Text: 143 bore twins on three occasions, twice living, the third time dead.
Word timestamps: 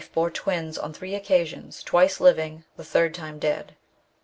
143 0.01 0.19
bore 0.19 0.31
twins 0.31 0.79
on 0.79 0.91
three 0.91 1.13
occasions, 1.13 1.83
twice 1.83 2.19
living, 2.19 2.63
the 2.75 2.83
third 2.83 3.13
time 3.13 3.37
dead. 3.37 3.75